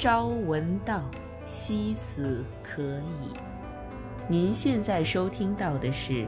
[0.00, 1.04] 朝闻道，
[1.44, 3.36] 夕死可矣。
[4.30, 6.26] 您现在收听到的是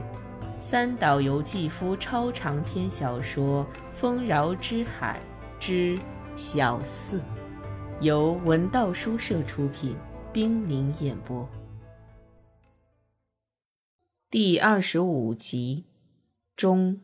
[0.59, 5.19] 三岛由纪夫超长篇小说《丰饶之海
[5.59, 5.97] 之
[6.35, 7.17] 小四》，
[7.99, 9.95] 由文道书社出品，
[10.31, 11.49] 冰凌演播，
[14.29, 15.85] 第二十五集
[16.55, 17.01] 中。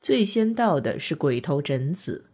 [0.00, 2.30] 最先到的是鬼头枕子，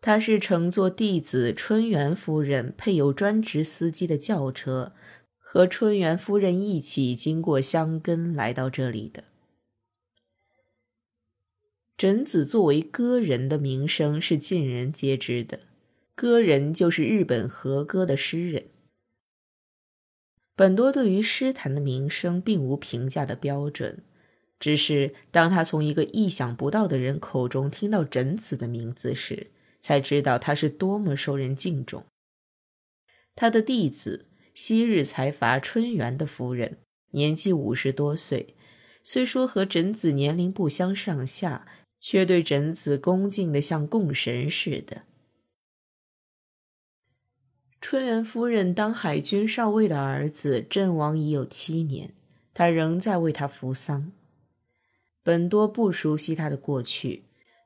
[0.00, 4.94] 他是乘坐弟子春元夫人配有专职司机的轿车，
[5.36, 9.24] 和春元夫人一起经过香根来到这里的。
[11.98, 15.60] 枕子作为歌人的名声是尽人皆知的，
[16.14, 18.64] 歌人就是日本和歌的诗人。
[20.56, 24.02] 本多对于诗坛的名声并无评价的标准。
[24.58, 29.48] 只是当他从一个意想不到的人口中听到枕子的名字时，
[29.80, 32.04] 才知道他是多么受人敬重。
[33.36, 36.78] 他的弟子昔日财阀春元的夫人，
[37.12, 38.56] 年纪五十多岁，
[39.04, 41.68] 虽说和枕子年龄不相上下，
[42.00, 45.02] 却对枕子恭敬的像供神似的。
[47.80, 52.12] 春元夫人当海军少尉的儿子阵亡已有七年，
[52.52, 54.10] 他仍在为他扶丧。
[55.28, 57.24] 本多不熟悉他的过去，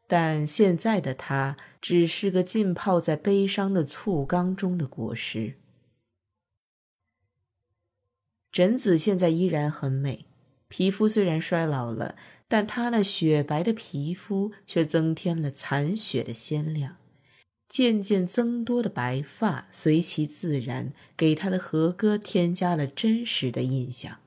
[0.08, 5.54] 但现在的他只是个浸泡在悲伤的醋缸中的果实。
[8.50, 10.27] 枕子现在依然很美，
[10.66, 12.16] 皮肤虽然衰老了，
[12.48, 16.97] 但她那雪白的皮肤却增添了残雪的鲜亮。
[17.69, 24.19] 渐渐增多的白发随其自然，给她的和歌添加了真实的印象。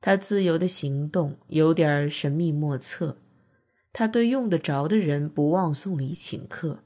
[0.00, 3.18] 他自由的行动有点神秘莫测，
[3.92, 6.84] 他对用得着的人不忘送礼请客，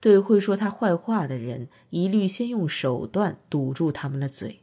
[0.00, 4.60] 对会说他坏话的人一律先用手段堵住他们的嘴。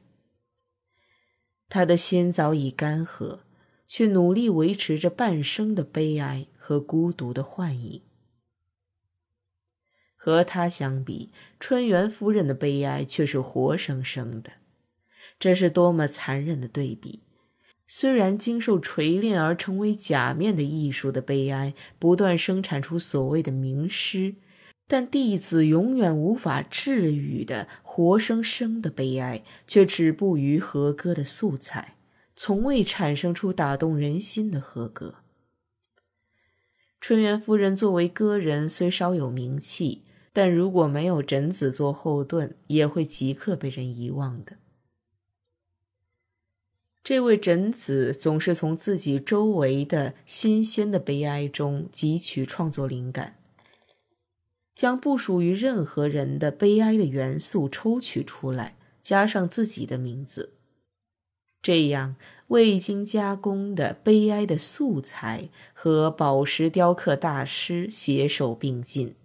[1.70, 3.40] 他的心早已干涸，
[3.88, 8.02] 却努力维持着半生的悲哀和孤独的幻影。
[10.18, 14.52] 和他相比，春元夫人的悲哀却是活生生的，
[15.40, 17.24] 这是多么残忍的对比！
[17.94, 24.36] 虽然经受锤炼而成为假面的艺术的悲哀，不断生产出所谓的名师，
[24.88, 31.98] 但弟子永远无法治愈的活生生的悲哀，却止步于和歌的素材，
[32.34, 35.16] 从未产生出打动人心的和歌。
[37.02, 44.61] 春元夫人作为歌人，虽稍有名气，但如果没有枕子做后盾，也会即刻被人遗忘的。
[47.04, 53.38] 这位枕子总是从自己周围的新鲜的悲哀中汲取创作灵感，
[54.76, 60.54] 将不属于任何人的悲哀的元素抽取出来，加上自己的名字，
[61.60, 62.16] 这样
[62.48, 69.16] 未经加工的悲哀的素材和宝石雕刻大师携手并进，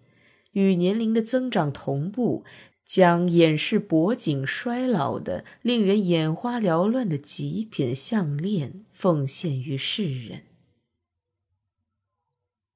[0.53, 2.42] 与年龄的增长同步。
[2.86, 10.44] 将掩饰脖颈衰老的、令人眼花缭乱的极品项链奉献于世人。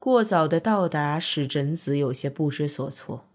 [0.00, 3.28] 过早的到达使贞子有些不知所措。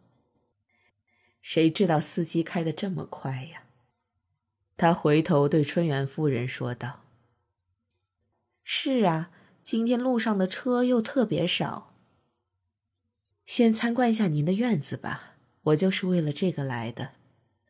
[1.41, 3.63] 谁知道司机开得这么快呀？
[4.75, 7.03] 他回头对春元夫人说道
[8.65, 9.31] ：“是啊，
[9.63, 11.93] 今天路上的车又特别少。
[13.45, 15.34] 先参观一下您的院子吧。”
[15.65, 17.11] 我就是为了这个来的，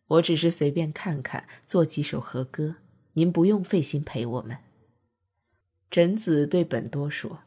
[0.07, 2.75] 我只是随便看看，做几首和歌，
[3.13, 4.57] 您不用费心陪我们。
[5.89, 7.39] 贞子对本多说：“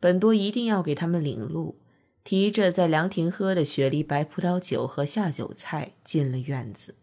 [0.00, 1.78] 本多一定要给他们领路。”
[2.26, 6.96] 提着在凉亭喝的雪梨白葡萄酒和下酒菜进了院子。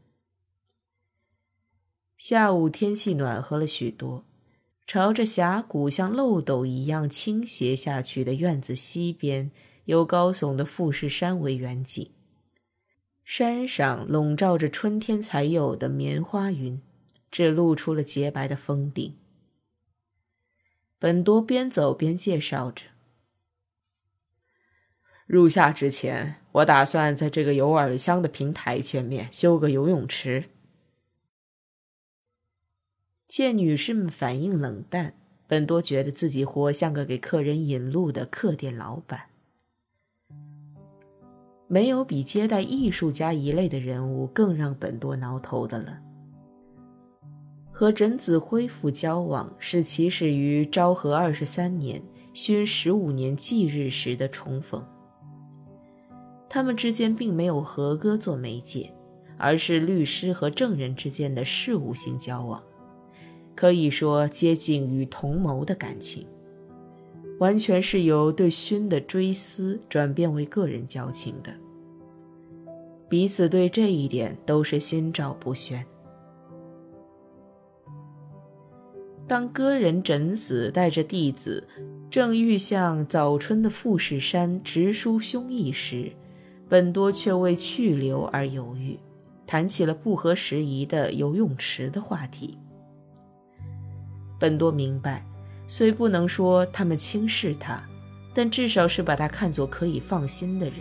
[2.18, 4.26] 下午天气暖和了许多，
[4.86, 9.50] 朝着峡谷像漏斗一样倾斜下去的院子西边，
[9.86, 12.12] 有高耸的富士山为远景。
[13.36, 16.80] 山上笼罩着春天才有的棉花云，
[17.32, 19.18] 只露出了洁白的峰顶。
[21.00, 22.86] 本多边走边介绍着
[25.26, 30.52] ：“入夏之前，我打算在这个有耳香的平台前面修个游泳池。”
[33.28, 35.16] 见女士们反应冷淡，
[35.48, 39.33] 本多觉得自己活像个给客人引路的客店老板。
[41.74, 46.00] 没有比接待艺术家一类的人物更让本多挠头的了。
[47.72, 52.00] 和枕子恢复交往是起始于昭和二十三年
[52.32, 54.86] 勋十五年忌日时的重逢。
[56.48, 58.94] 他们之间并没有和歌做媒介，
[59.40, 62.62] 而是律师和证人之间的事务性交往，
[63.56, 66.28] 可以说接近于同谋的感情，
[67.40, 71.54] 完全是由对勋的追思转变为个人交情的。
[73.10, 75.86] 彼此对这一点都是心照不宣。
[79.28, 81.66] 当歌人枕子带着弟子，
[82.10, 86.12] 正欲向早春的富士山直抒胸臆时，
[86.68, 89.00] 本多却为去留而犹豫，
[89.48, 92.58] 谈起了不合时宜的游泳池的话题。
[94.40, 95.26] 本多明白，
[95.76, 97.84] 虽不能说他们轻视他，
[98.32, 100.76] 但至少是把他看作可以放心的人。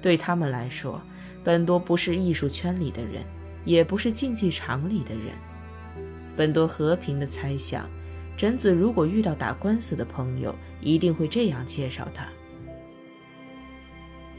[0.00, 0.98] 对他们来说，
[1.44, 3.22] 本多不是艺术圈里的人，
[3.62, 5.34] 也不是竞技场里的人。
[6.34, 7.86] 本多和平地猜想，
[8.38, 12.26] 贞子如果遇到打官司的朋友，一定会这样介绍他：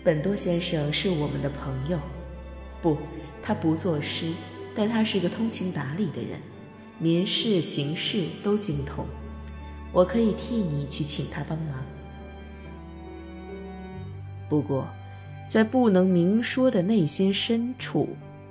[0.04, 2.00] 本多先生是我们的朋友，
[2.82, 2.98] 不，
[3.44, 4.34] 他不作诗，
[4.74, 6.42] 但他是个通情达理的人，
[6.98, 9.06] 民事、刑事都精通。
[9.96, 11.84] 我可以替你去请他帮忙。
[14.50, 14.86] 不过，
[15.48, 18.10] 在不能明说的内心深处，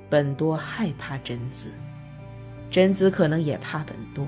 [0.08, 1.70] 本多害怕贞子。
[2.70, 4.26] 贞子可能也怕本多，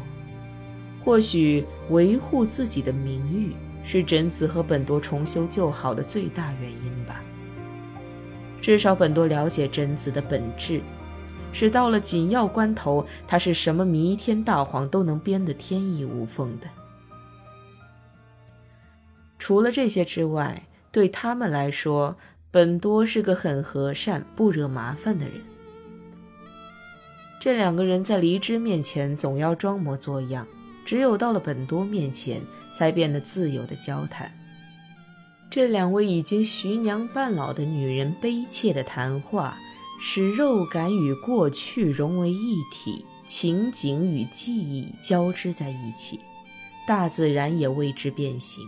[1.03, 7.23] 或许维护自己的名誉是贞子和本多重修旧好的最大原因吧。
[8.61, 10.83] 至少本多了解贞子的本质，
[11.53, 16.67] 是到了紧要关头，他是什么弥天大谎都能编得天衣无缝的。
[19.47, 22.17] 除了这些之外，对他们来说，
[22.51, 25.41] 本多是个很和善、不惹麻烦的人。
[27.39, 30.45] 这两个人在离枝面前总要装模作样，
[30.85, 32.43] 只有到了本多面前，
[32.75, 34.37] 才变得自由的交谈。
[35.49, 39.57] 这两位已经徐娘半老的女人悲切的谈话，
[40.01, 46.19] 使肉感与过去融为一体，情景与记忆交织在一起，
[46.85, 48.65] 大自然也为之变形。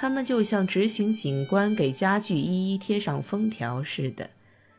[0.00, 4.30] 他们就像执行警官给家具一一贴上封条似的，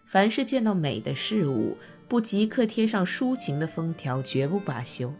[0.06, 1.76] 凡是见到美的事物。
[2.08, 5.14] 不即刻贴上抒情的封条，绝不罢休。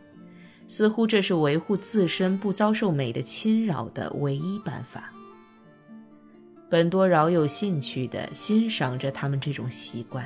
[0.70, 5.12] 似乎这是维护自身不遭受美的侵扰的唯一办法。
[6.70, 10.26] 本多饶有兴趣地欣赏着他们这种习惯，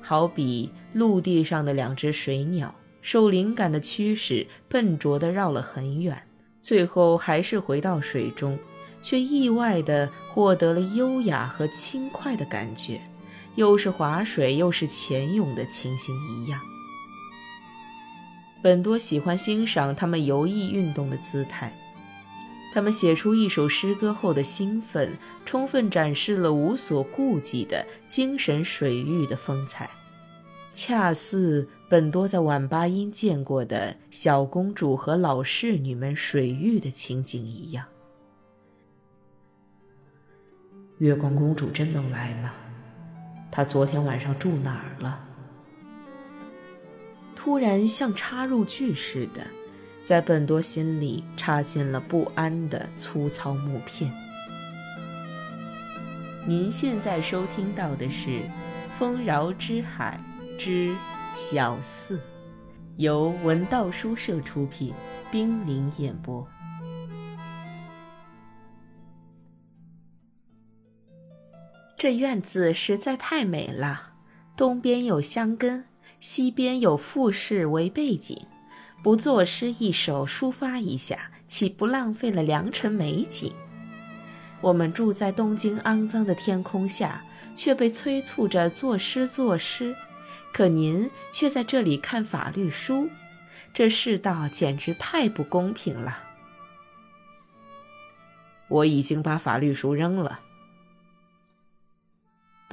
[0.00, 6.20] 好比陆地上的两只水鸟，受灵感的驱使，笨拙地绕了很远，
[6.62, 8.58] 最后还是回到水中，
[9.04, 13.00] 却意外地获得了优雅和轻快的感觉。
[13.56, 16.60] 又是划水又是潜泳的情形一样。
[18.60, 21.72] 本多喜欢欣赏他们游弋运动的姿态，
[22.72, 25.16] 他们写出一首诗歌后的兴奋，
[25.46, 29.88] 充分展示了无所顾忌的精神水域的风采，
[30.72, 37.86] 恰似本多在晚八音见过的小公主和老侍女们水域的情景一样。
[41.04, 42.50] 月光公主真能来吗？
[43.50, 45.20] 她昨天晚上住哪儿了？
[47.36, 49.46] 突然像插入句似的，
[50.02, 54.10] 在本多心里插进了不安的粗糙木片。
[56.46, 58.30] 您现在收听到的是
[58.98, 60.18] 《丰饶之海
[60.58, 60.94] 之
[61.36, 62.16] 小四》，
[62.96, 64.94] 由文道书社出品，
[65.30, 66.48] 冰凌演播。
[72.04, 74.12] 这院子实在太美了，
[74.58, 75.86] 东边有香根，
[76.20, 78.46] 西边有富士为背景，
[79.02, 83.54] 不作诗一首抒发一下，岂不浪费了良辰美景？
[84.60, 89.96] 我们住在东京肮脏的天空下，却被催促着作诗作诗，
[90.52, 93.08] 可您却在这里看法律书，
[93.72, 96.22] 这世道简直太不公平了。
[98.68, 100.40] 我已经把法律书扔了。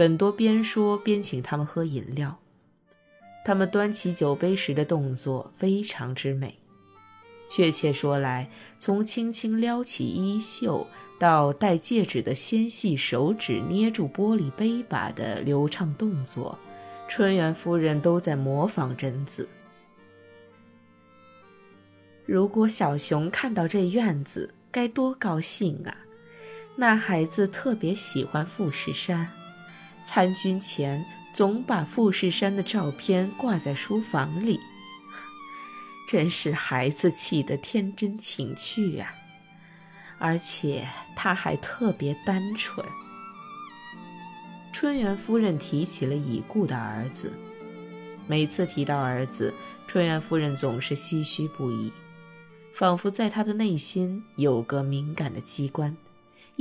[0.01, 2.39] 本多边说边请他们喝饮料，
[3.46, 6.58] 他们端起酒杯时的动作非常之美。
[7.48, 10.88] 确切说来，从轻轻撩起衣袖
[11.20, 16.58] 到戴戒指的纤细手指捏住玻璃杯把的流畅动作，
[17.08, 19.48] 春元夫人都在模仿贞子。
[22.25, 25.96] 如果小熊看到这院子，该多高兴啊！
[26.75, 29.31] 那孩子特别喜欢富士山。
[30.05, 34.60] 参军前总把富士山的照片挂在书房里，
[36.08, 39.15] 真是孩子气的天真情趣啊！
[40.20, 42.86] 而且他还特别单纯。
[44.74, 47.31] 春元夫人提起了已故的儿子，
[48.27, 49.53] 每次提到儿子，
[49.88, 51.91] 春元夫人总是唏嘘不已，
[52.74, 55.96] 仿佛在他的内心有个敏感的机关，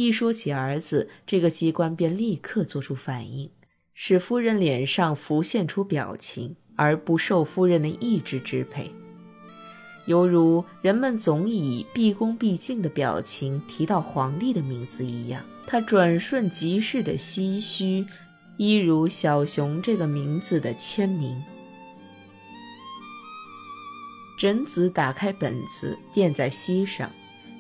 [0.01, 3.51] 一说起儿子，这个机关便立刻做出反应，
[3.93, 8.91] 使夫人脸上浮现出表情，而不受夫人的意志支配。
[10.07, 18.07] 犹如人们总以毕恭毕敬的表情提到皇帝的名字一样，他转瞬即逝的唏嘘，
[18.57, 21.45] 一如小熊这个名字的签名。
[24.39, 27.13] 枕子打开本子，垫在膝上，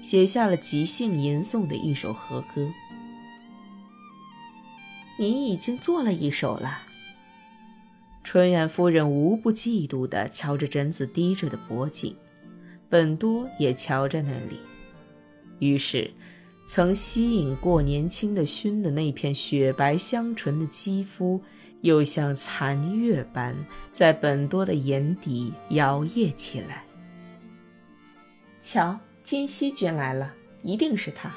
[0.02, 2.70] 写下了即兴吟诵的一首和歌。
[5.18, 6.82] 你已经做了一首了。
[8.22, 12.14] 春远夫人无不嫉妒地瞧着枕子低着的脖颈。
[12.88, 14.58] 本多也瞧着那里，
[15.60, 16.10] 于是，
[16.66, 21.40] 曾吸引过年轻的熏的那片雪白香醇的肌肤，
[21.82, 23.56] 又像残月般
[23.92, 26.82] 在本多的眼底摇曳起来。
[28.60, 28.98] 瞧，
[29.30, 31.32] 金熙君来了，一定是他。